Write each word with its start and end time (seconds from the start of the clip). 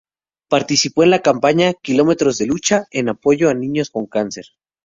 Participó 0.49 1.03
en 1.03 1.11
la 1.11 1.19
campaña 1.21 1.73
"kilómetros 1.75 2.39
de 2.39 2.47
lucha" 2.47 2.87
en 2.89 3.07
apoyo 3.09 3.51
a 3.51 3.53
niños 3.53 3.91
con 3.91 4.07
cáncer. 4.07 4.45